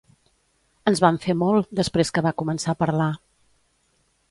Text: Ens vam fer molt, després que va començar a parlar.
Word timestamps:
Ens 0.91 1.01
vam 1.05 1.19
fer 1.25 1.35
molt, 1.41 1.69
després 1.81 2.11
que 2.17 2.25
va 2.29 2.33
començar 2.43 2.75
a 2.77 2.83
parlar. 2.83 3.13